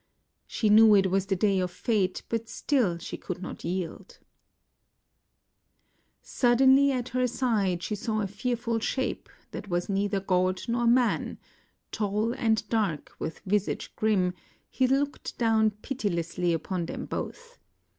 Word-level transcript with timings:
She 0.47 0.69
knew 0.71 0.95
it 0.95 1.11
was 1.11 1.27
the 1.27 1.35
day 1.35 1.59
of 1.59 1.69
fate, 1.69 2.23
but 2.27 2.49
still 2.49 2.97
she 2.97 3.17
could 3.17 3.39
not 3.39 3.63
yield. 3.63 4.17
19 4.17 4.17
IXDL\ 4.23 4.25
Suddenly 6.23 6.91
at 6.91 7.09
her 7.09 7.27
side 7.27 7.83
she 7.83 7.93
saw 7.93 8.21
a 8.21 8.25
fearful 8.25 8.79
shape, 8.79 9.29
that 9.51 9.67
was 9.69 9.89
neither 9.89 10.19
god 10.19 10.59
nor 10.67 10.87
man— 10.87 11.37
tall 11.91 12.33
and 12.33 12.67
dark 12.67 13.11
with 13.19 13.41
\ 13.45 13.47
isage 13.47 13.89
grim, 13.95 14.33
he 14.71 14.87
looked 14.87 15.37
down 15.37 15.69
pitilessly 15.69 16.51
upon 16.51 16.87
them 16.87 17.05
both. 17.05 17.59